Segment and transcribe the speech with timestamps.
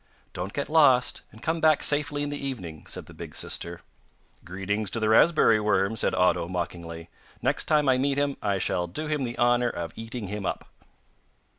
[0.33, 3.81] 'Don't get lost, and come back safely in the evening,' said the big sister.
[4.43, 7.07] 'Greetings to the raspberry worm,' said Otto, mockingly.
[7.43, 10.67] 'Next time I meet him I shall do him the honour of eating him up.